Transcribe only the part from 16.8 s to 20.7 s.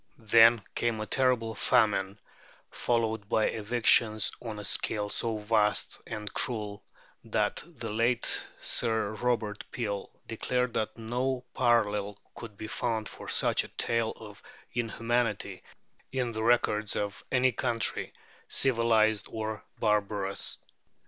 of any country, civilized or barbarous."